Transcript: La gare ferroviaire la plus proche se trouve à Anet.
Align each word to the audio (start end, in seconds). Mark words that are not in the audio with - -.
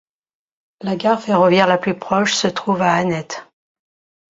La 0.81 0.95
gare 0.95 1.21
ferroviaire 1.21 1.67
la 1.67 1.77
plus 1.77 1.93
proche 1.93 2.33
se 2.33 2.47
trouve 2.47 2.81
à 2.81 2.91
Anet. 2.91 3.29